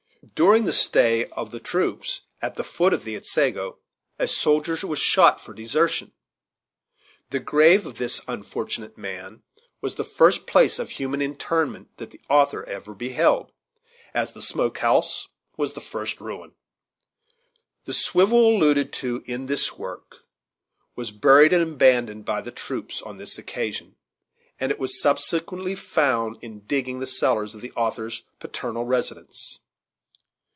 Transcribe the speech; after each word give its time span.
During 0.35 0.65
the 0.65 0.73
stay 0.73 1.25
of 1.31 1.49
the 1.49 1.59
troops 1.59 2.21
at 2.43 2.55
the 2.55 2.63
foot 2.63 2.93
of 2.93 3.03
the 3.03 3.17
Otsego 3.17 3.79
a 4.19 4.27
soldier 4.27 4.77
was 4.85 4.99
shot 4.99 5.41
for 5.41 5.51
desertion. 5.53 6.13
The 7.31 7.39
grave 7.39 7.85
of 7.87 7.97
this 7.97 8.21
unfortunate 8.27 8.97
man 8.97 9.41
was 9.81 9.95
the 9.95 10.03
first 10.05 10.45
place 10.47 10.77
of 10.79 10.91
human 10.91 11.21
interment 11.23 11.97
that 11.97 12.11
the 12.11 12.21
author 12.29 12.63
ever 12.65 12.93
beheld, 12.93 13.51
as 14.13 14.31
the 14.31 14.43
smoke 14.43 14.77
house 14.77 15.27
was 15.57 15.73
the 15.73 15.81
first 15.81 16.21
ruin! 16.21 16.53
The 17.85 17.93
swivel 17.93 18.55
alluded 18.55 18.93
to 18.93 19.23
in 19.25 19.47
this 19.47 19.73
work 19.73 20.19
was 20.95 21.11
buried 21.11 21.51
and 21.51 21.73
abandoned 21.73 22.25
by 22.25 22.41
the 22.41 22.51
troops 22.51 23.01
on 23.01 23.17
this 23.17 23.37
occasion, 23.39 23.95
and 24.59 24.71
it 24.71 24.79
was 24.79 25.01
subsequently 25.01 25.73
found 25.75 26.37
in 26.41 26.59
digging 26.61 26.99
the 26.99 27.07
cellars 27.07 27.53
of 27.55 27.61
the 27.61 27.71
authors 27.73 28.23
paternal 28.39 28.85
residence. 28.85 29.59